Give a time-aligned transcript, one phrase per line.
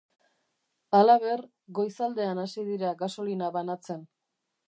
[0.99, 1.43] Halaber,
[1.81, 4.05] goizaldean hasi dira gasolina banatzen.